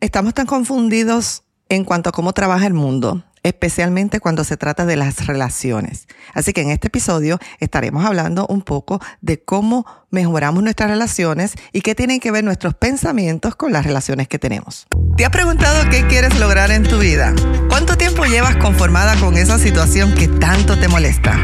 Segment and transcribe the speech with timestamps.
[0.00, 4.94] Estamos tan confundidos en cuanto a cómo trabaja el mundo, especialmente cuando se trata de
[4.94, 6.06] las relaciones.
[6.34, 11.80] Así que en este episodio estaremos hablando un poco de cómo mejoramos nuestras relaciones y
[11.80, 14.86] qué tienen que ver nuestros pensamientos con las relaciones que tenemos.
[15.16, 17.34] ¿Te has preguntado qué quieres lograr en tu vida?
[17.68, 21.36] ¿Cuánto tiempo llevas conformada con esa situación que tanto te molesta?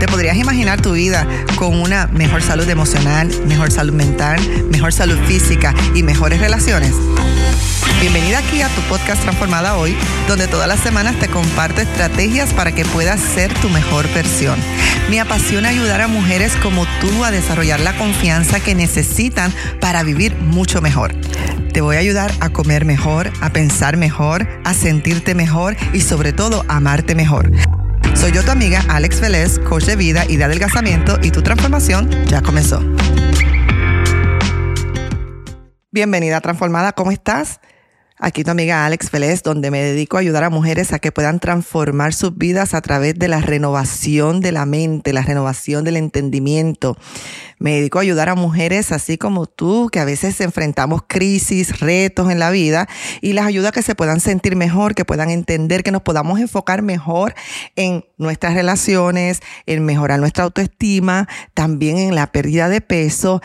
[0.00, 5.18] ¿Te podrías imaginar tu vida con una mejor salud emocional, mejor salud mental, mejor salud
[5.26, 6.92] física y mejores relaciones?
[7.98, 9.96] Bienvenida aquí a tu podcast Transformada Hoy,
[10.28, 14.58] donde todas las semanas te comparto estrategias para que puedas ser tu mejor versión.
[15.08, 20.36] Me apasiona ayudar a mujeres como tú a desarrollar la confianza que necesitan para vivir
[20.36, 21.14] mucho mejor.
[21.72, 26.32] Te voy a ayudar a comer mejor, a pensar mejor, a sentirte mejor y sobre
[26.32, 27.50] todo a amarte mejor.
[28.14, 32.10] Soy yo tu amiga Alex Vélez, coach de vida y de adelgazamiento y tu transformación
[32.26, 32.84] ya comenzó.
[35.92, 37.60] Bienvenida Transformada, ¿cómo estás?
[38.22, 41.40] Aquí tu amiga Alex Vélez, donde me dedico a ayudar a mujeres a que puedan
[41.40, 46.98] transformar sus vidas a través de la renovación de la mente, la renovación del entendimiento.
[47.58, 52.30] Me dedico a ayudar a mujeres así como tú, que a veces enfrentamos crisis, retos
[52.30, 52.88] en la vida,
[53.22, 56.40] y las ayuda a que se puedan sentir mejor, que puedan entender, que nos podamos
[56.40, 57.34] enfocar mejor
[57.74, 63.40] en nuestras relaciones, en mejorar nuestra autoestima, también en la pérdida de peso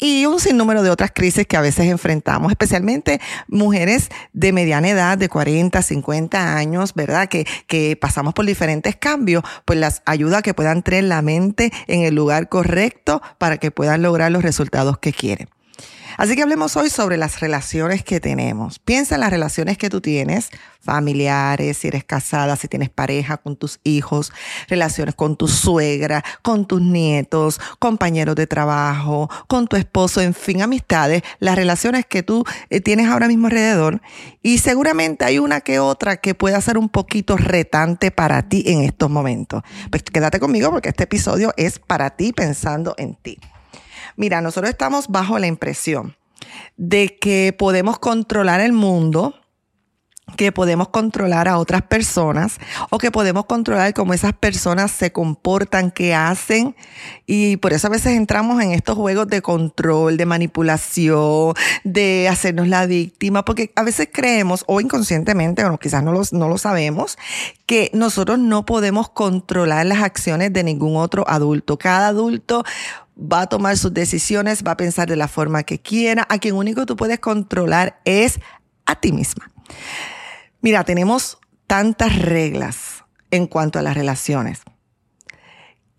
[0.00, 5.18] y un sinnúmero de otras crisis que a veces enfrentamos, especialmente mujeres de mediana edad,
[5.18, 7.28] de 40, 50 años, ¿verdad?
[7.28, 12.02] Que, que pasamos por diferentes cambios, pues las ayuda que puedan tener la mente en
[12.02, 15.48] el lugar correcto para que puedan lograr los resultados que quieren.
[16.16, 18.78] Así que hablemos hoy sobre las relaciones que tenemos.
[18.78, 23.56] Piensa en las relaciones que tú tienes, familiares, si eres casada, si tienes pareja, con
[23.56, 24.32] tus hijos,
[24.68, 30.62] relaciones con tu suegra, con tus nietos, compañeros de trabajo, con tu esposo, en fin,
[30.62, 34.00] amistades, las relaciones que tú eh, tienes ahora mismo alrededor.
[34.42, 38.82] Y seguramente hay una que otra que pueda ser un poquito retante para ti en
[38.82, 39.62] estos momentos.
[39.90, 43.38] Pues quédate conmigo porque este episodio es para ti pensando en ti.
[44.20, 46.14] Mira, nosotros estamos bajo la impresión
[46.76, 49.34] de que podemos controlar el mundo,
[50.36, 52.58] que podemos controlar a otras personas
[52.90, 56.76] o que podemos controlar cómo esas personas se comportan, qué hacen.
[57.24, 61.54] Y por eso a veces entramos en estos juegos de control, de manipulación,
[61.84, 66.46] de hacernos la víctima, porque a veces creemos, o inconscientemente, o quizás no lo, no
[66.46, 67.16] lo sabemos,
[67.64, 71.78] que nosotros no podemos controlar las acciones de ningún otro adulto.
[71.78, 72.64] Cada adulto
[73.20, 76.26] va a tomar sus decisiones, va a pensar de la forma que quiera.
[76.28, 78.40] A quien único tú puedes controlar es
[78.86, 79.50] a ti misma.
[80.60, 84.62] Mira, tenemos tantas reglas en cuanto a las relaciones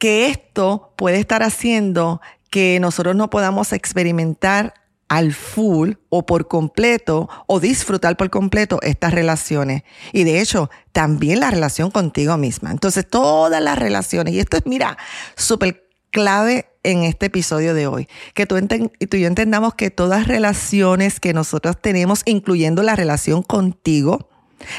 [0.01, 4.73] que esto puede estar haciendo que nosotros no podamos experimentar
[5.07, 9.83] al full o por completo o disfrutar por completo estas relaciones.
[10.11, 12.71] Y de hecho, también la relación contigo misma.
[12.71, 14.97] Entonces, todas las relaciones, y esto es, mira,
[15.35, 15.80] súper
[16.11, 18.07] clave en este episodio de hoy.
[18.33, 23.43] Que tú, tú y yo entendamos que todas relaciones que nosotros tenemos, incluyendo la relación
[23.43, 24.29] contigo,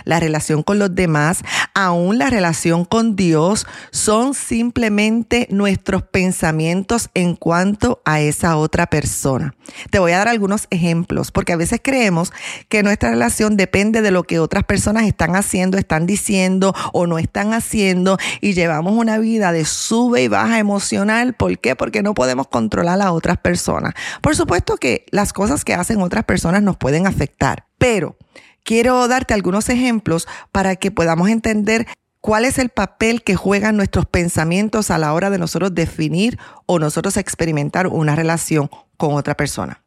[0.05, 1.43] la relación con los demás,
[1.75, 9.55] aún la relación con Dios, son simplemente nuestros pensamientos en cuanto a esa otra persona.
[9.91, 12.33] Te voy a dar algunos ejemplos, porque a veces creemos
[12.69, 17.19] que nuestra relación depende de lo que otras personas están haciendo, están diciendo o no
[17.19, 21.35] están haciendo, y llevamos una vida de sube y baja emocional.
[21.35, 21.77] ¿Por qué?
[21.77, 23.95] Porque no podemos controlar a otras personas.
[24.21, 28.17] Por supuesto que las cosas que hacen otras personas nos pueden afectar, pero
[28.65, 31.87] quiero darte algunos ejemplos para que podamos entender
[32.21, 36.79] cuál es el papel que juegan nuestros pensamientos a la hora de nosotros definir o
[36.79, 39.83] nosotros experimentar una relación con otra persona.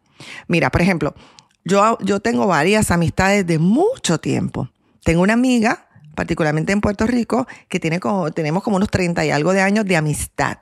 [0.48, 1.16] Mira, por ejemplo,
[1.64, 4.70] yo, yo tengo varias amistades de mucho tiempo.
[5.04, 8.00] Tengo una amiga, particularmente en Puerto Rico, que tiene
[8.34, 10.58] tenemos como unos 30 y algo de años de amistad.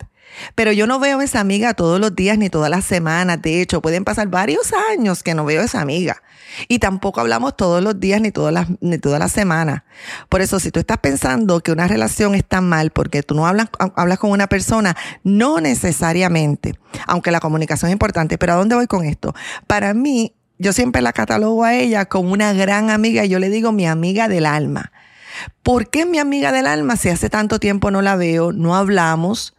[0.55, 3.41] Pero yo no veo a esa amiga todos los días ni todas las semanas.
[3.41, 6.22] De hecho, pueden pasar varios años que no veo a esa amiga.
[6.67, 8.97] Y tampoco hablamos todos los días ni todas las, ni
[9.29, 9.83] semanas.
[10.29, 13.69] Por eso, si tú estás pensando que una relación está mal porque tú no hablas,
[13.95, 16.77] hablas con una persona, no necesariamente,
[17.07, 18.37] aunque la comunicación es importante.
[18.37, 19.33] Pero ¿a dónde voy con esto?
[19.67, 23.25] Para mí, yo siempre la catalogo a ella como una gran amiga.
[23.25, 24.91] Yo le digo mi amiga del alma.
[25.63, 26.95] ¿Por qué mi amiga del alma?
[26.95, 29.55] Si hace tanto tiempo no la veo, no hablamos,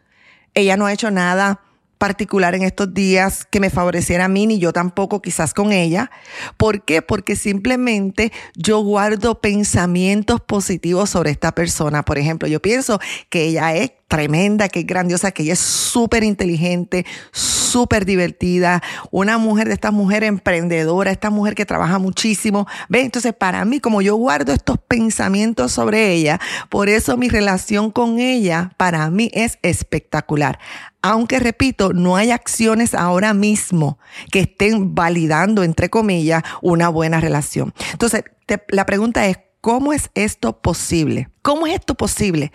[0.54, 1.60] ella no ha hecho nada
[2.04, 6.10] particular en estos días que me favoreciera a mí, ni yo tampoco quizás con ella.
[6.58, 7.00] ¿Por qué?
[7.00, 12.02] Porque simplemente yo guardo pensamientos positivos sobre esta persona.
[12.02, 16.22] Por ejemplo, yo pienso que ella es tremenda, que es grandiosa, que ella es súper
[16.22, 18.80] inteligente, súper divertida,
[19.10, 22.68] una mujer de estas mujeres emprendedora, esta mujer que trabaja muchísimo.
[22.88, 23.00] ¿Ve?
[23.00, 26.38] Entonces, para mí, como yo guardo estos pensamientos sobre ella,
[26.68, 30.60] por eso mi relación con ella para mí es espectacular.
[31.02, 33.98] Aunque repito, no hay acciones ahora mismo
[34.30, 37.74] que estén validando, entre comillas, una buena relación.
[37.90, 38.22] Entonces,
[38.68, 41.30] la pregunta es, ¿cómo es esto posible?
[41.42, 42.52] ¿Cómo es esto posible?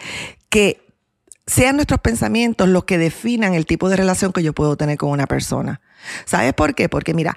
[0.47, 0.88] Que
[1.49, 5.09] sean nuestros pensamientos los que definan el tipo de relación que yo puedo tener con
[5.09, 5.81] una persona.
[6.25, 6.89] ¿Sabes por qué?
[6.89, 7.35] Porque mira,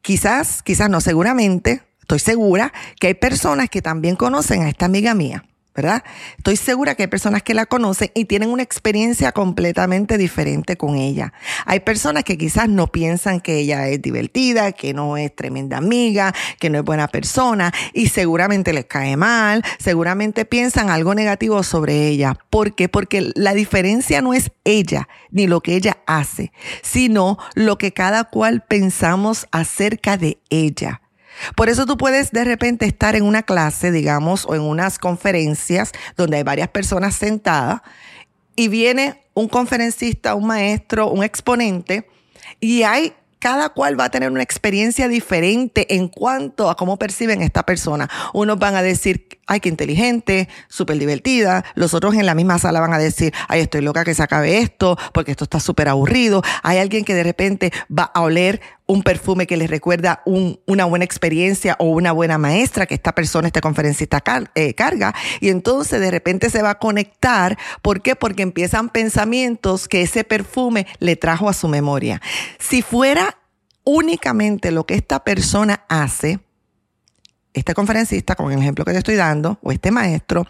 [0.00, 5.14] quizás, quizás no, seguramente, estoy segura que hay personas que también conocen a esta amiga
[5.14, 5.44] mía.
[5.74, 6.02] ¿Verdad?
[6.36, 10.96] Estoy segura que hay personas que la conocen y tienen una experiencia completamente diferente con
[10.96, 11.32] ella.
[11.66, 16.34] Hay personas que quizás no piensan que ella es divertida, que no es tremenda amiga,
[16.58, 22.08] que no es buena persona y seguramente les cae mal, seguramente piensan algo negativo sobre
[22.08, 22.36] ella.
[22.50, 22.88] ¿Por qué?
[22.88, 26.52] Porque la diferencia no es ella ni lo que ella hace,
[26.82, 31.01] sino lo que cada cual pensamos acerca de ella.
[31.56, 35.92] Por eso tú puedes de repente estar en una clase, digamos, o en unas conferencias
[36.16, 37.82] donde hay varias personas sentadas
[38.56, 42.06] y viene un conferencista, un maestro, un exponente
[42.60, 47.42] y hay cada cual va a tener una experiencia diferente en cuanto a cómo perciben
[47.42, 48.08] esta persona.
[48.32, 51.64] Unos van a decir, ay, qué inteligente, súper divertida.
[51.74, 54.58] Los otros en la misma sala van a decir, ay, estoy loca que se acabe
[54.58, 56.40] esto, porque esto está súper aburrido.
[56.62, 58.60] Hay alguien que de repente va a oler
[58.92, 63.46] un perfume que les recuerda una buena experiencia o una buena maestra que esta persona,
[63.46, 64.22] este conferencista
[64.54, 65.14] eh, carga.
[65.40, 67.58] Y entonces de repente se va a conectar.
[67.80, 68.16] ¿Por qué?
[68.16, 72.20] Porque empiezan pensamientos que ese perfume le trajo a su memoria.
[72.58, 73.38] Si fuera
[73.84, 76.40] únicamente lo que esta persona hace,
[77.54, 80.46] este conferencista, con el ejemplo que te estoy dando, o este maestro,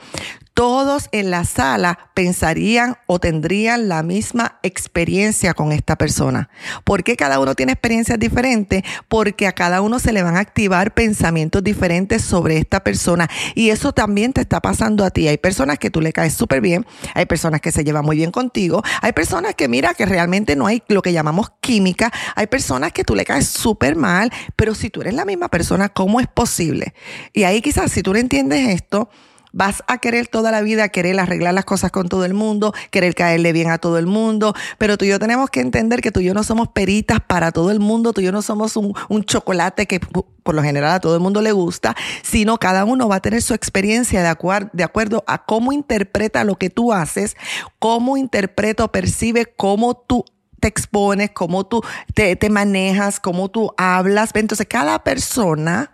[0.55, 6.51] todos en la sala pensarían o tendrían la misma experiencia con esta persona.
[6.85, 8.83] ¿Por qué cada uno tiene experiencias diferentes?
[9.09, 13.29] Porque a cada uno se le van a activar pensamientos diferentes sobre esta persona.
[13.55, 15.27] Y eso también te está pasando a ti.
[15.27, 18.31] Hay personas que tú le caes súper bien, hay personas que se llevan muy bien
[18.31, 22.93] contigo, hay personas que mira que realmente no hay lo que llamamos química, hay personas
[22.93, 26.27] que tú le caes súper mal, pero si tú eres la misma persona, ¿cómo es
[26.27, 26.95] posible?
[27.33, 29.09] Y ahí quizás si tú no entiendes esto,
[29.53, 33.15] Vas a querer toda la vida, querer arreglar las cosas con todo el mundo, querer
[33.15, 36.21] caerle bien a todo el mundo, pero tú y yo tenemos que entender que tú
[36.21, 38.95] y yo no somos peritas para todo el mundo, tú y yo no somos un,
[39.25, 43.17] chocolate que por lo general a todo el mundo le gusta, sino cada uno va
[43.17, 47.37] a tener su experiencia de, de acuerdo a cómo interpreta lo que tú haces,
[47.79, 50.25] cómo interpreta o percibe cómo tú
[50.63, 51.83] te expones, cómo tú
[52.15, 54.31] te, te manejas, cómo tú hablas.
[54.35, 55.92] Entonces, cada persona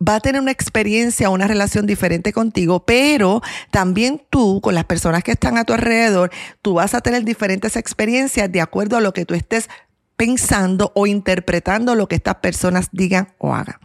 [0.00, 5.22] va a tener una experiencia, una relación diferente contigo, pero también tú, con las personas
[5.22, 6.30] que están a tu alrededor,
[6.62, 9.68] tú vas a tener diferentes experiencias de acuerdo a lo que tú estés
[10.16, 13.78] pensando o interpretando lo que estas personas digan o hagan.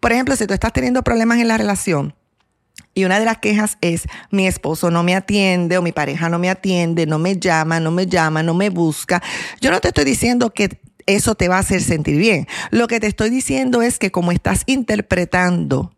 [0.00, 2.14] Por ejemplo, si tú estás teniendo problemas en la relación,
[2.94, 6.38] y una de las quejas es, mi esposo no me atiende o mi pareja no
[6.38, 9.22] me atiende, no me llama, no me llama, no me busca.
[9.60, 12.46] Yo no te estoy diciendo que eso te va a hacer sentir bien.
[12.70, 15.92] Lo que te estoy diciendo es que como estás interpretando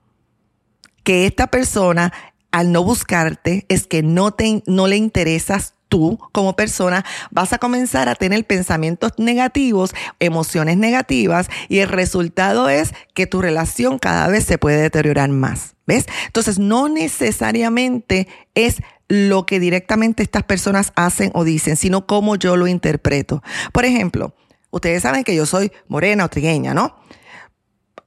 [1.05, 2.13] que esta persona
[2.53, 7.59] al no buscarte es que no, te, no le interesas tú como persona vas a
[7.59, 14.29] comenzar a tener pensamientos negativos, emociones negativas y el resultado es que tu relación cada
[14.29, 15.75] vez se puede deteriorar más.
[15.87, 16.07] ¿Ves?
[16.27, 18.77] Entonces no necesariamente es
[19.09, 23.43] lo que directamente estas personas hacen o dicen, sino cómo yo lo interpreto.
[23.73, 24.33] Por ejemplo,
[24.71, 26.97] Ustedes saben que yo soy morena o trigueña, ¿no?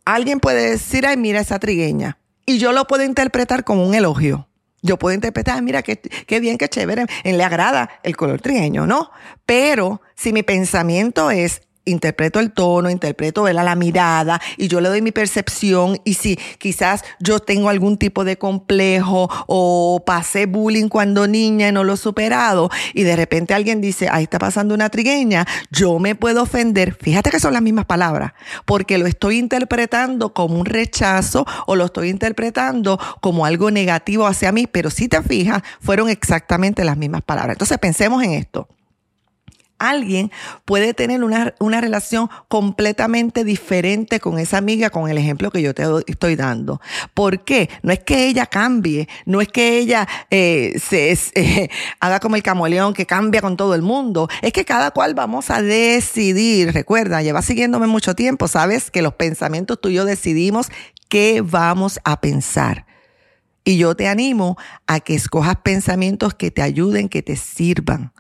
[0.06, 2.18] Alguien puede decir, ay, mira esa trigueña.
[2.46, 4.48] Y yo lo puedo interpretar como un elogio.
[4.82, 9.12] Yo puedo interpretar, mira, qué, qué bien, qué chévere, le agrada el color trigueño, ¿no?
[9.46, 15.02] Pero si mi pensamiento es, interpreto el tono, interpreto la mirada y yo le doy
[15.02, 21.28] mi percepción y si quizás yo tengo algún tipo de complejo o pasé bullying cuando
[21.28, 24.90] niña y no lo he superado y de repente alguien dice, ahí está pasando una
[24.90, 28.34] trigueña, yo me puedo ofender, fíjate que son las mismas palabras,
[28.66, 34.52] porque lo estoy interpretando como un rechazo o lo estoy interpretando como algo negativo hacia
[34.52, 37.56] mí, pero si te fijas, fueron exactamente las mismas palabras.
[37.56, 38.68] Entonces pensemos en esto
[39.90, 40.32] alguien
[40.66, 45.84] puede tener una, relación completamente diferente con esa amiga, con el ejemplo que yo te
[46.08, 46.82] estoy dando.
[47.14, 47.70] ¿Por qué?
[47.82, 52.44] No es que ella cambie, no es que ella eh, se, eh, haga como el
[52.44, 56.74] camaleón que cambia con todo el mundo, es que cada cual vamos a decidir.
[56.74, 60.70] Recuerda, lleva siguiéndome mucho tiempo, sabes que los pensamientos tuyos decidimos
[61.10, 62.86] qué vamos a pensar.
[63.66, 68.12] Y yo te animo a que escojas pensamientos que te ayuden, que te sirvan.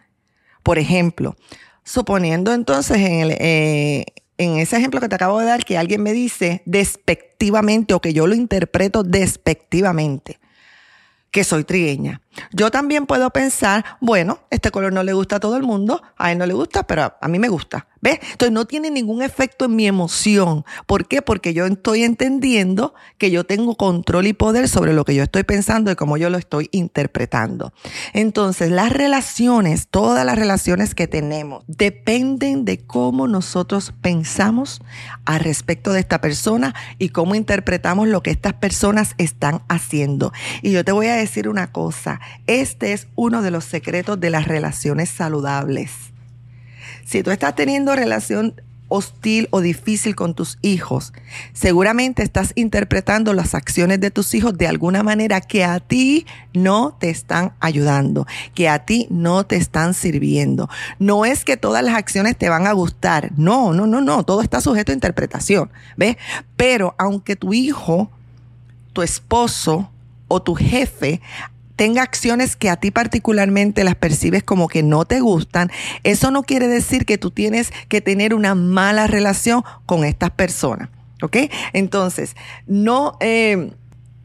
[0.63, 1.35] Por ejemplo,
[1.83, 4.05] suponiendo entonces eh,
[4.37, 8.13] en ese ejemplo que te acabo de dar que alguien me dice despectivamente o que
[8.13, 10.39] yo lo interpreto despectivamente
[11.31, 12.22] que soy trigueña.
[12.51, 16.31] Yo también puedo pensar, bueno, este color no le gusta a todo el mundo, a
[16.31, 17.87] él no le gusta, pero a mí me gusta.
[18.03, 18.19] ¿Ves?
[18.31, 20.65] Entonces no tiene ningún efecto en mi emoción.
[20.87, 21.21] ¿Por qué?
[21.21, 25.43] Porque yo estoy entendiendo que yo tengo control y poder sobre lo que yo estoy
[25.43, 27.71] pensando y cómo yo lo estoy interpretando.
[28.11, 34.81] Entonces, las relaciones, todas las relaciones que tenemos, dependen de cómo nosotros pensamos
[35.23, 40.33] al respecto de esta persona y cómo interpretamos lo que estas personas están haciendo.
[40.61, 44.29] Y yo te voy a decir una cosa, este es uno de los secretos de
[44.29, 45.91] las relaciones saludables
[47.05, 51.13] si tú estás teniendo relación hostil o difícil con tus hijos,
[51.53, 56.95] seguramente estás interpretando las acciones de tus hijos de alguna manera que a ti no
[56.99, 60.69] te están ayudando, que a ti no te están sirviendo.
[60.99, 64.41] No es que todas las acciones te van a gustar, no, no, no, no, todo
[64.41, 66.17] está sujeto a interpretación, ¿ves?
[66.55, 68.11] Pero aunque tu hijo,
[68.91, 69.89] tu esposo
[70.27, 71.19] o tu jefe
[71.75, 75.71] tenga acciones que a ti particularmente las percibes como que no te gustan,
[76.03, 80.89] eso no quiere decir que tú tienes que tener una mala relación con estas personas.
[81.21, 81.37] ¿Ok?
[81.71, 82.35] Entonces,
[82.67, 83.71] no, eh,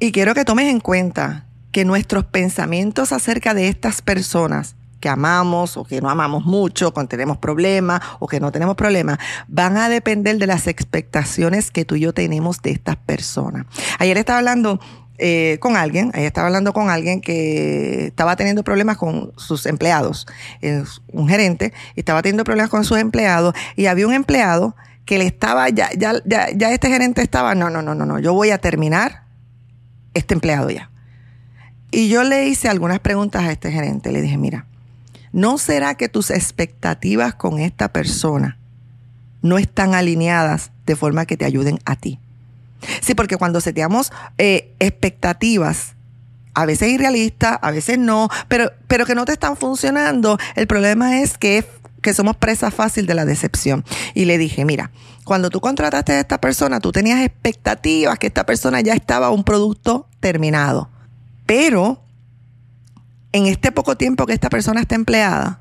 [0.00, 5.76] y quiero que tomes en cuenta que nuestros pensamientos acerca de estas personas que amamos
[5.76, 9.88] o que no amamos mucho, que tenemos problemas o que no tenemos problemas, van a
[9.88, 13.66] depender de las expectaciones que tú y yo tenemos de estas personas.
[13.98, 14.80] Ayer estaba hablando
[15.18, 20.26] eh, con alguien, ella estaba hablando con alguien que estaba teniendo problemas con sus empleados,
[21.12, 25.70] un gerente, estaba teniendo problemas con sus empleados y había un empleado que le estaba,
[25.70, 28.58] ya, ya, ya, ya este gerente estaba, no, no, no, no, no, yo voy a
[28.58, 29.24] terminar
[30.14, 30.90] este empleado ya.
[31.90, 34.66] Y yo le hice algunas preguntas a este gerente, le dije, mira,
[35.32, 38.58] ¿no será que tus expectativas con esta persona
[39.40, 42.20] no están alineadas de forma que te ayuden a ti?
[43.00, 45.94] Sí, porque cuando seteamos eh, expectativas,
[46.54, 51.20] a veces irrealistas, a veces no, pero, pero que no te están funcionando, el problema
[51.20, 51.64] es que,
[52.02, 53.84] que somos presa fácil de la decepción.
[54.14, 54.90] Y le dije, mira,
[55.24, 59.44] cuando tú contrataste a esta persona, tú tenías expectativas que esta persona ya estaba un
[59.44, 60.88] producto terminado.
[61.46, 62.02] Pero
[63.32, 65.60] en este poco tiempo que esta persona está empleada,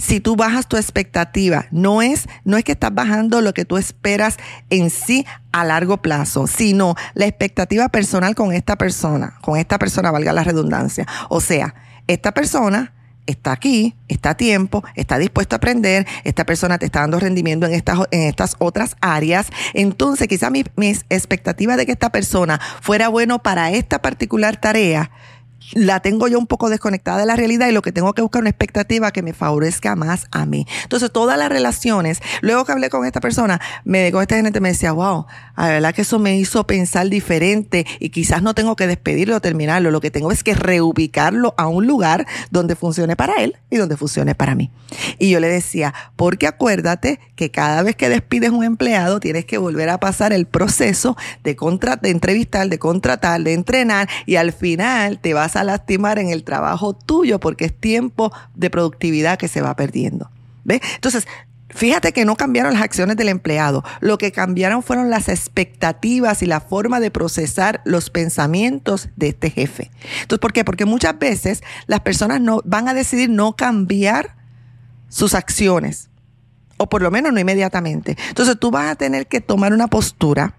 [0.00, 3.76] si tú bajas tu expectativa, no es, no es que estás bajando lo que tú
[3.76, 4.38] esperas
[4.70, 10.10] en sí a largo plazo, sino la expectativa personal con esta persona, con esta persona,
[10.10, 11.06] valga la redundancia.
[11.28, 11.74] O sea,
[12.06, 12.92] esta persona
[13.26, 17.66] está aquí, está a tiempo, está dispuesto a aprender, esta persona te está dando rendimiento
[17.66, 19.48] en estas, en estas otras áreas.
[19.74, 25.10] Entonces, quizá mi, mis expectativa de que esta persona fuera bueno para esta particular tarea
[25.72, 28.42] la tengo yo un poco desconectada de la realidad y lo que tengo que buscar
[28.42, 30.66] una expectativa que me favorezca más a mí.
[30.82, 34.70] Entonces, todas las relaciones, luego que hablé con esta persona, me con esta gente me
[34.70, 38.86] decía, wow, la verdad que eso me hizo pensar diferente y quizás no tengo que
[38.86, 43.34] despedirlo o terminarlo, lo que tengo es que reubicarlo a un lugar donde funcione para
[43.42, 44.70] él y donde funcione para mí.
[45.18, 49.58] Y yo le decía, porque acuérdate que cada vez que despides un empleado tienes que
[49.58, 54.52] volver a pasar el proceso de, contra de entrevistar, de contratar, de entrenar y al
[54.52, 59.48] final te vas a lastimar en el trabajo tuyo porque es tiempo de productividad que
[59.48, 60.30] se va perdiendo.
[60.66, 61.26] Entonces,
[61.72, 66.46] Fíjate que no cambiaron las acciones del empleado, lo que cambiaron fueron las expectativas y
[66.46, 69.90] la forma de procesar los pensamientos de este jefe.
[70.22, 70.64] Entonces, ¿por qué?
[70.64, 74.34] Porque muchas veces las personas no van a decidir no cambiar
[75.08, 76.10] sus acciones,
[76.76, 78.16] o por lo menos no inmediatamente.
[78.28, 80.54] Entonces, tú vas a tener que tomar una postura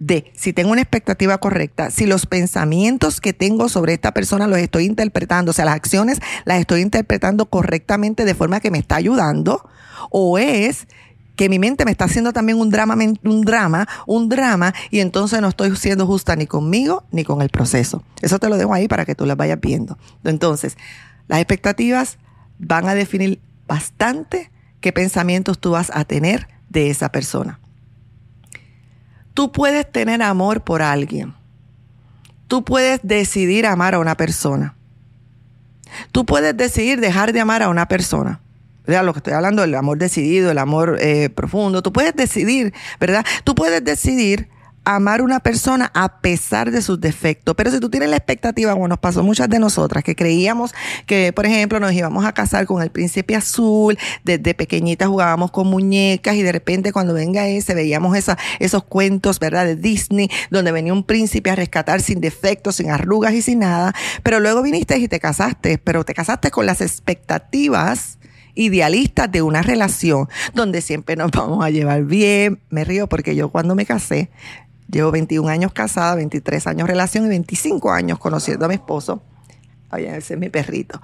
[0.00, 4.58] de si tengo una expectativa correcta, si los pensamientos que tengo sobre esta persona los
[4.58, 8.96] estoy interpretando, o sea, las acciones las estoy interpretando correctamente de forma que me está
[8.96, 9.68] ayudando,
[10.10, 10.88] o es
[11.36, 15.40] que mi mente me está haciendo también un drama, un drama, un drama, y entonces
[15.40, 18.02] no estoy siendo justa ni conmigo ni con el proceso.
[18.20, 19.98] Eso te lo dejo ahí para que tú las vayas viendo.
[20.24, 20.76] Entonces,
[21.28, 22.18] las expectativas
[22.58, 27.60] van a definir bastante qué pensamientos tú vas a tener de esa persona.
[29.40, 31.32] Tú puedes tener amor por alguien.
[32.46, 34.76] Tú puedes decidir amar a una persona.
[36.12, 38.42] Tú puedes decidir dejar de amar a una persona.
[38.86, 39.02] ¿verdad?
[39.02, 41.80] Lo que estoy hablando, el amor decidido, el amor eh, profundo.
[41.80, 43.24] Tú puedes decidir, ¿verdad?
[43.42, 44.50] Tú puedes decidir
[44.84, 47.54] amar una persona a pesar de sus defectos.
[47.54, 50.74] Pero si tú tienes la expectativa, como nos pasó muchas de nosotras, que creíamos
[51.06, 55.66] que, por ejemplo, nos íbamos a casar con el príncipe azul, desde pequeñitas jugábamos con
[55.66, 58.16] muñecas y de repente cuando venga ese veíamos
[58.58, 59.64] esos cuentos, ¿verdad?
[59.64, 63.94] De Disney, donde venía un príncipe a rescatar sin defectos, sin arrugas y sin nada.
[64.22, 68.18] Pero luego viniste y te casaste, pero te casaste con las expectativas
[68.54, 72.60] idealistas de una relación donde siempre nos vamos a llevar bien.
[72.68, 74.30] Me río porque yo cuando me casé,
[74.90, 79.22] Llevo 21 años casada, 23 años relación y 25 años conociendo a mi esposo.
[79.92, 81.00] Oye, ese es mi perrito.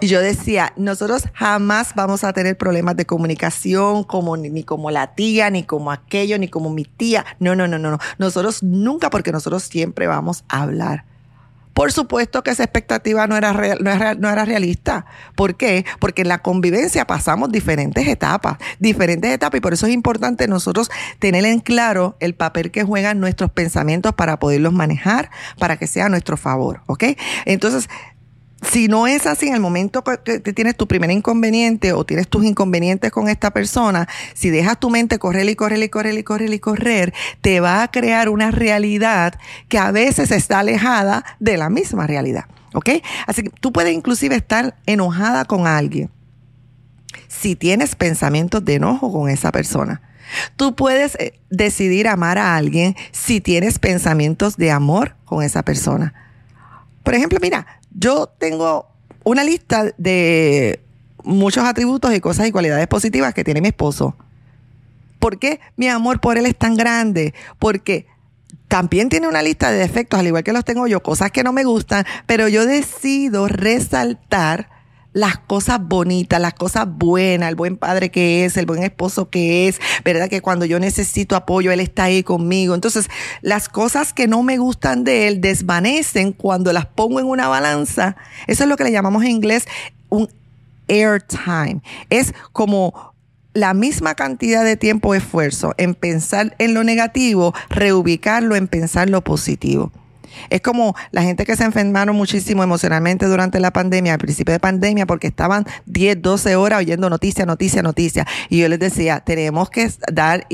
[0.00, 5.14] Y yo decía, nosotros jamás vamos a tener problemas de comunicación como ni, como la
[5.14, 7.24] tía, ni como aquello, ni como mi tía.
[7.40, 7.98] No, no, no, no, no.
[8.18, 11.04] Nosotros nunca, porque nosotros siempre vamos a hablar.
[11.74, 15.06] Por supuesto que esa expectativa no era, no, era, no era realista.
[15.34, 15.84] ¿Por qué?
[15.98, 20.90] Porque en la convivencia pasamos diferentes etapas, diferentes etapas y por eso es importante nosotros
[21.18, 26.06] tener en claro el papel que juegan nuestros pensamientos para poderlos manejar, para que sea
[26.06, 27.04] a nuestro favor, ¿ok?
[27.46, 27.88] Entonces,
[28.62, 32.44] si no es así en el momento que tienes tu primer inconveniente o tienes tus
[32.44, 36.54] inconvenientes con esta persona, si dejas tu mente correr y correr y correr y correr
[36.54, 39.34] y correr, te va a crear una realidad
[39.68, 42.44] que a veces está alejada de la misma realidad.
[42.74, 42.88] ¿Ok?
[43.26, 46.10] Así que tú puedes inclusive estar enojada con alguien
[47.28, 50.00] si tienes pensamientos de enojo con esa persona.
[50.56, 56.14] Tú puedes eh, decidir amar a alguien si tienes pensamientos de amor con esa persona.
[57.02, 58.86] Por ejemplo, mira, yo tengo
[59.24, 60.80] una lista de
[61.24, 64.16] muchos atributos y cosas y cualidades positivas que tiene mi esposo.
[65.18, 67.32] ¿Por qué mi amor por él es tan grande?
[67.58, 68.06] Porque
[68.68, 71.52] también tiene una lista de defectos, al igual que los tengo yo, cosas que no
[71.52, 74.70] me gustan, pero yo decido resaltar
[75.12, 79.68] las cosas bonitas, las cosas buenas, el buen padre que es, el buen esposo que
[79.68, 80.28] es, ¿verdad?
[80.28, 82.74] Que cuando yo necesito apoyo, él está ahí conmigo.
[82.74, 83.08] Entonces,
[83.42, 88.16] las cosas que no me gustan de él desvanecen cuando las pongo en una balanza.
[88.46, 89.66] Eso es lo que le llamamos en inglés
[90.08, 90.28] un
[90.88, 91.82] airtime.
[92.10, 93.12] Es como
[93.54, 99.22] la misma cantidad de tiempo esfuerzo en pensar en lo negativo, reubicarlo en pensar lo
[99.22, 99.92] positivo.
[100.50, 104.60] Es como la gente que se enfermaron muchísimo emocionalmente durante la pandemia, al principio de
[104.60, 108.26] pandemia, porque estaban 10, 12 horas oyendo noticia, noticia, noticia.
[108.48, 110.46] Y yo les decía, tenemos que dar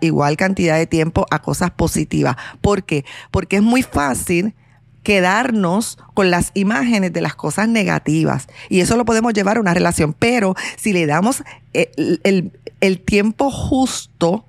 [0.00, 2.36] igual cantidad de tiempo a cosas positivas.
[2.60, 3.04] ¿Por qué?
[3.30, 4.54] Porque es muy fácil
[5.02, 8.48] quedarnos con las imágenes de las cosas negativas.
[8.68, 10.12] Y eso lo podemos llevar a una relación.
[10.12, 14.44] Pero si le damos el, el tiempo justo,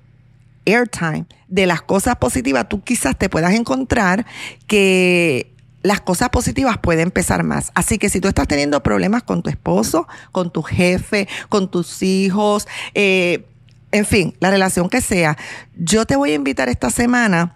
[0.66, 4.26] airtime de las cosas positivas, tú quizás te puedas encontrar
[4.66, 7.70] que las cosas positivas pueden empezar más.
[7.74, 12.02] Así que si tú estás teniendo problemas con tu esposo, con tu jefe, con tus
[12.02, 13.46] hijos, eh,
[13.92, 15.38] en fin, la relación que sea,
[15.76, 17.54] yo te voy a invitar esta semana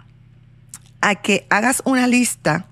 [1.01, 2.67] a que hagas una lista,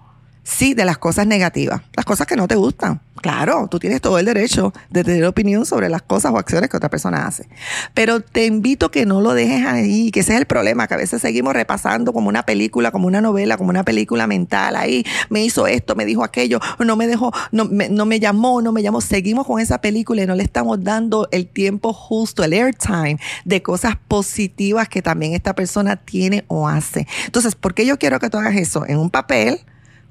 [0.50, 4.18] sí, de las cosas negativas, las cosas que no te gustan Claro, tú tienes todo
[4.18, 7.48] el derecho de tener opinión sobre las cosas o acciones que otra persona hace.
[7.92, 10.96] Pero te invito que no lo dejes ahí, que ese es el problema, que a
[10.96, 14.74] veces seguimos repasando como una película, como una novela, como una película mental.
[14.74, 18.62] Ahí me hizo esto, me dijo aquello, no me dejó, no me, no me llamó,
[18.62, 19.02] no me llamó.
[19.02, 23.62] Seguimos con esa película y no le estamos dando el tiempo justo, el airtime de
[23.62, 27.06] cosas positivas que también esta persona tiene o hace.
[27.26, 28.86] Entonces, ¿por qué yo quiero que tú hagas eso?
[28.86, 29.60] En un papel,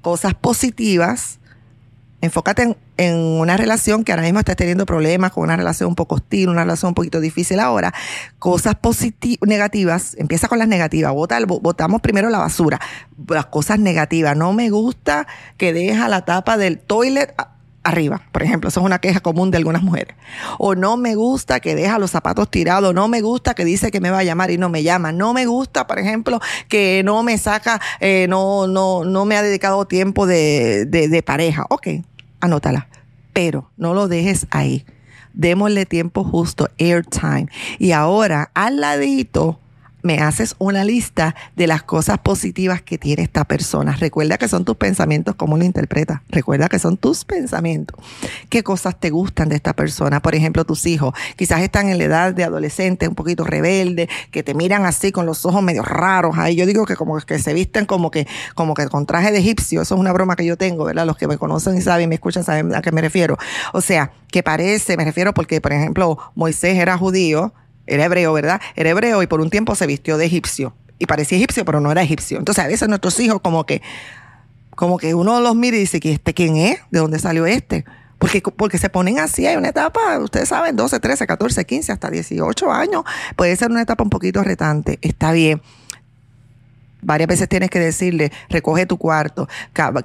[0.02, 1.40] cosas positivas
[2.22, 6.16] Enfócate en, una relación que ahora mismo estás teniendo problemas, con una relación un poco
[6.16, 7.94] hostil, una relación un poquito difícil ahora.
[8.40, 11.14] Cosas positivas, negativas, empieza con las negativas.
[11.14, 12.80] Bota, botamos primero la basura.
[13.30, 14.36] Las cosas negativas.
[14.36, 17.34] No me gusta que deja la tapa del toilet
[17.84, 20.16] arriba, por ejemplo, eso es una queja común de algunas mujeres.
[20.58, 24.02] O no me gusta que deja los zapatos tirados, no me gusta que dice que
[24.02, 27.24] me va a llamar y no me llama, no me gusta, por ejemplo, que no
[27.24, 31.66] me saca, eh, no, no, no me ha dedicado tiempo de, de, de pareja.
[31.70, 31.88] Ok,
[32.40, 32.88] anótala,
[33.34, 34.86] pero no lo dejes ahí.
[35.34, 37.48] Démosle tiempo justo, airtime.
[37.78, 39.60] Y ahora, al ladito,
[40.02, 43.96] me haces una lista de las cosas positivas que tiene esta persona.
[44.00, 46.22] Recuerda que son tus pensamientos, ¿cómo lo interpretas?
[46.30, 48.00] Recuerda que son tus pensamientos.
[48.50, 50.22] ¿Qué cosas te gustan de esta persona?
[50.22, 54.44] Por ejemplo, tus hijos quizás están en la edad de adolescente, un poquito rebelde, que
[54.44, 56.38] te miran así con los ojos medio raros.
[56.38, 59.40] Ahí yo digo que como que se visten como que, como que con traje de
[59.40, 59.82] egipcio.
[59.82, 61.06] Eso es una broma que yo tengo, ¿verdad?
[61.06, 63.38] Los que me conocen y saben, me escuchan, saben a qué me refiero.
[63.74, 67.54] O sea, que parece, me refiero porque, por ejemplo, Moisés era judío,
[67.90, 68.62] era hebreo, ¿verdad?
[68.76, 70.74] Era hebreo y por un tiempo se vistió de egipcio.
[70.98, 72.38] Y parecía egipcio, pero no era egipcio.
[72.38, 73.82] Entonces a veces nuestros hijos como que,
[74.76, 76.80] como que uno los mira y dice, ¿este quién es?
[76.92, 77.86] ¿De dónde salió este?
[78.18, 82.10] Porque, porque se ponen así, hay una etapa, ustedes saben, 12, 13, 14, 15, hasta
[82.10, 83.04] 18 años.
[83.38, 85.62] Puede ser una etapa un poquito retante, está bien.
[87.02, 89.48] Varias veces tienes que decirle, recoge tu cuarto,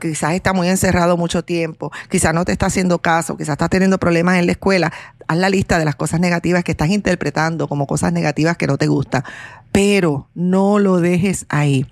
[0.00, 3.98] quizás está muy encerrado mucho tiempo, quizás no te está haciendo caso, quizás estás teniendo
[3.98, 4.92] problemas en la escuela.
[5.26, 8.78] Haz la lista de las cosas negativas que estás interpretando como cosas negativas que no
[8.78, 9.24] te gustan,
[9.72, 11.86] pero no lo dejes ahí.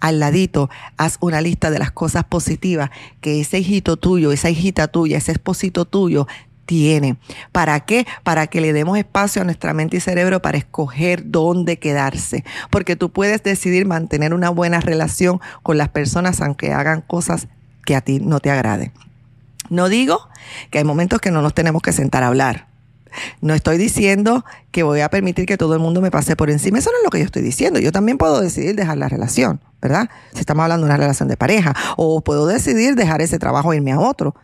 [0.00, 4.88] Al ladito, haz una lista de las cosas positivas que ese hijito tuyo, esa hijita
[4.88, 6.26] tuya, ese esposito tuyo
[6.70, 7.16] tiene.
[7.50, 8.06] ¿Para qué?
[8.22, 12.44] Para que le demos espacio a nuestra mente y cerebro para escoger dónde quedarse.
[12.70, 17.48] Porque tú puedes decidir mantener una buena relación con las personas aunque hagan cosas
[17.84, 18.92] que a ti no te agraden.
[19.68, 20.28] No digo
[20.70, 22.68] que hay momentos que no nos tenemos que sentar a hablar.
[23.40, 26.78] No estoy diciendo que voy a permitir que todo el mundo me pase por encima.
[26.78, 27.80] Eso no es lo que yo estoy diciendo.
[27.80, 30.08] Yo también puedo decidir dejar la relación, ¿verdad?
[30.34, 31.74] Si estamos hablando de una relación de pareja.
[31.96, 34.36] O puedo decidir dejar ese trabajo e irme a otro.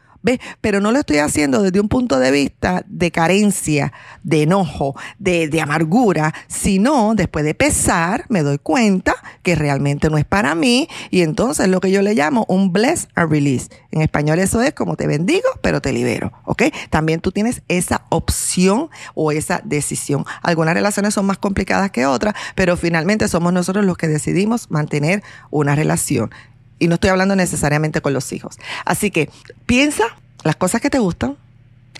[0.60, 5.48] Pero no lo estoy haciendo desde un punto de vista de carencia, de enojo, de,
[5.48, 10.88] de amargura, sino después de pesar me doy cuenta que realmente no es para mí
[11.10, 13.68] y entonces lo que yo le llamo un bless and release.
[13.90, 16.64] En español eso es como te bendigo, pero te libero, ¿ok?
[16.90, 20.24] También tú tienes esa opción o esa decisión.
[20.42, 25.22] Algunas relaciones son más complicadas que otras, pero finalmente somos nosotros los que decidimos mantener
[25.50, 26.30] una relación.
[26.78, 28.58] Y no estoy hablando necesariamente con los hijos.
[28.84, 29.30] Así que
[29.66, 30.04] piensa
[30.42, 31.36] las cosas que te gustan,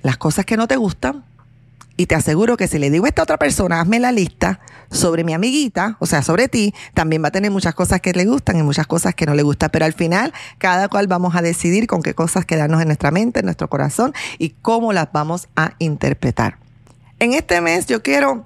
[0.02, 1.24] las cosas que no te gustan.
[1.98, 4.60] Y te aseguro que si le digo a esta otra persona, hazme la lista
[4.90, 8.26] sobre mi amiguita, o sea, sobre ti, también va a tener muchas cosas que le
[8.26, 9.70] gustan y muchas cosas que no le gustan.
[9.72, 13.40] Pero al final, cada cual vamos a decidir con qué cosas quedarnos en nuestra mente,
[13.40, 16.58] en nuestro corazón y cómo las vamos a interpretar.
[17.18, 18.44] En este mes yo quiero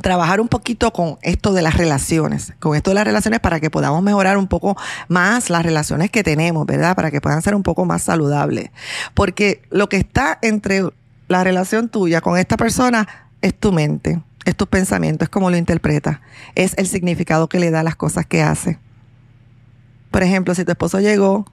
[0.00, 3.70] trabajar un poquito con esto de las relaciones, con esto de las relaciones para que
[3.70, 4.76] podamos mejorar un poco
[5.08, 6.96] más las relaciones que tenemos, ¿verdad?
[6.96, 8.70] Para que puedan ser un poco más saludables.
[9.14, 10.82] Porque lo que está entre
[11.28, 13.08] la relación tuya con esta persona
[13.40, 16.20] es tu mente, es tu pensamiento, es cómo lo interpretas,
[16.54, 18.78] es el significado que le da las cosas que hace.
[20.10, 21.44] Por ejemplo, si tu esposo llegó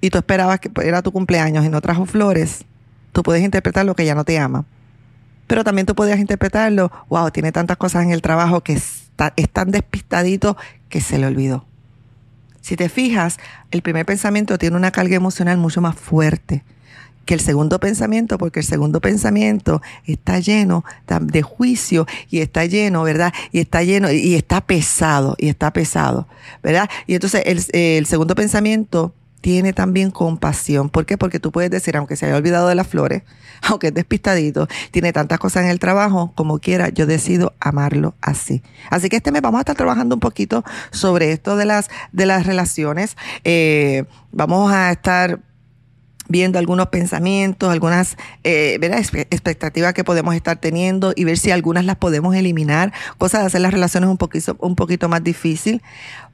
[0.00, 2.64] y tú esperabas que era tu cumpleaños y no trajo flores,
[3.12, 4.64] tú puedes interpretar lo que ya no te ama
[5.46, 9.48] pero también tú podías interpretarlo, wow, tiene tantas cosas en el trabajo que está, es
[9.48, 10.56] tan despistadito
[10.88, 11.64] que se le olvidó.
[12.60, 13.38] Si te fijas,
[13.70, 16.64] el primer pensamiento tiene una carga emocional mucho más fuerte
[17.24, 20.84] que el segundo pensamiento, porque el segundo pensamiento está lleno
[21.20, 23.32] de juicio y está lleno, ¿verdad?
[23.52, 26.26] Y está lleno y está pesado, y está pesado,
[26.62, 26.88] ¿verdad?
[27.06, 30.88] Y entonces el, el segundo pensamiento tiene también compasión.
[30.88, 31.18] ¿Por qué?
[31.18, 33.24] Porque tú puedes decir, aunque se haya olvidado de las flores,
[33.68, 38.62] aunque es despistadito, tiene tantas cosas en el trabajo, como quiera, yo decido amarlo así.
[38.88, 42.24] Así que este mes vamos a estar trabajando un poquito sobre esto de las, de
[42.24, 43.18] las relaciones.
[43.44, 45.40] Eh, vamos a estar
[46.26, 48.78] viendo algunos pensamientos, algunas eh,
[49.28, 53.60] expectativas que podemos estar teniendo y ver si algunas las podemos eliminar, cosas de hacer
[53.60, 55.82] las relaciones un poquito, un poquito más difícil,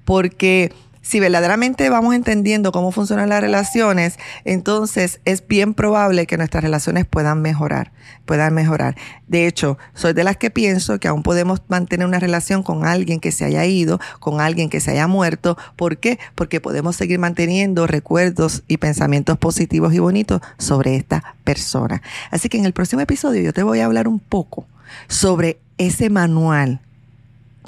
[0.05, 6.63] porque si verdaderamente vamos entendiendo cómo funcionan las relaciones, entonces es bien probable que nuestras
[6.63, 7.93] relaciones puedan mejorar,
[8.27, 8.97] puedan mejorar.
[9.27, 13.21] De hecho, soy de las que pienso que aún podemos mantener una relación con alguien
[13.21, 15.57] que se haya ido, con alguien que se haya muerto.
[15.77, 16.19] ¿Por qué?
[16.35, 22.03] Porque podemos seguir manteniendo recuerdos y pensamientos positivos y bonitos sobre esta persona.
[22.31, 24.67] Así que en el próximo episodio yo te voy a hablar un poco
[25.09, 26.81] sobre ese manual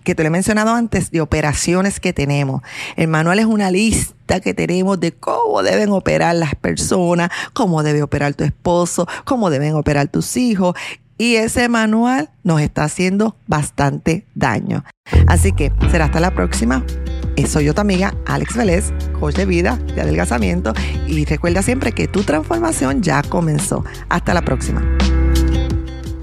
[0.05, 2.62] que te lo he mencionado antes, de operaciones que tenemos.
[2.97, 8.03] El manual es una lista que tenemos de cómo deben operar las personas, cómo debe
[8.03, 10.75] operar tu esposo, cómo deben operar tus hijos.
[11.19, 14.85] Y ese manual nos está haciendo bastante daño.
[15.27, 16.85] Así que será hasta la próxima.
[17.47, 20.73] Soy yo tu amiga Alex Vélez, coach de vida, de adelgazamiento.
[21.07, 23.85] Y recuerda siempre que tu transformación ya comenzó.
[24.09, 24.83] Hasta la próxima.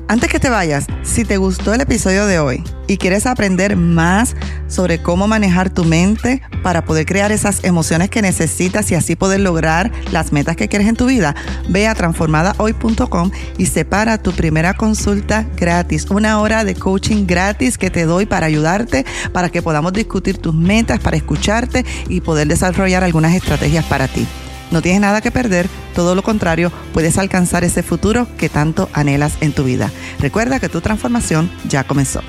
[0.10, 4.36] Antes que te vayas, si te gustó el episodio de hoy y quieres aprender más
[4.68, 9.42] sobre cómo manejar tu mente para poder crear esas emociones que necesitas y así poder
[9.42, 11.36] lograr las metas que quieres en tu vida,
[11.70, 17.92] ve a transformadahoy.com y separa tu primera consulta gratis, una hora de coaching gratis que
[17.92, 23.04] te doy para ayudarte, para que podamos discutir tus metas, para escucharte y poder desarrollar
[23.04, 24.28] algunas estrategias para ti.
[24.72, 29.34] No tienes nada que perder, todo lo contrario, puedes alcanzar ese futuro que tanto anhelas
[29.42, 29.92] en tu vida.
[30.20, 32.22] Recuerda que tu transformación ya comenzó.